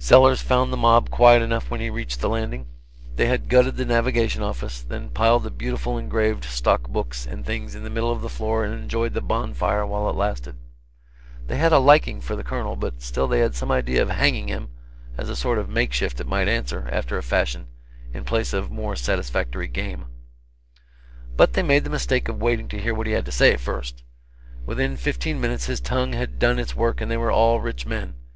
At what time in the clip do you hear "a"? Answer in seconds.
11.72-11.78, 15.30-15.36, 17.16-17.22